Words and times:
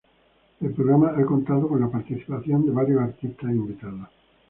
El 0.61 0.73
programa 0.73 1.09
ha 1.15 1.23
contado 1.27 1.67
con 1.67 1.79
la 1.79 1.87
participación 1.91 2.65
de 2.65 2.71
varios 2.71 3.01
artistas 3.03 3.51
invitados. 3.51 4.07